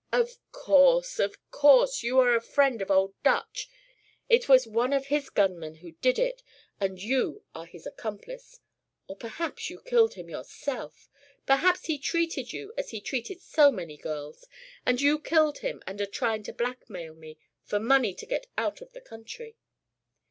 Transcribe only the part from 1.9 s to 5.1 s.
You are a friend of Old Dutch. It was one of